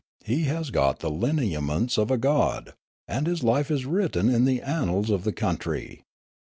He 0.23 0.45
has 0.45 0.71
got 0.71 0.97
the 0.97 1.11
lineaments 1.11 1.95
of 1.99 2.09
a 2.09 2.17
god, 2.17 2.73
and 3.07 3.27
his 3.27 3.43
life 3.43 3.69
is 3.69 3.85
written 3.85 4.29
in 4.29 4.45
the 4.45 4.59
annals 4.63 5.11
of 5.11 5.23
the 5.25 5.31
country. 5.31 6.01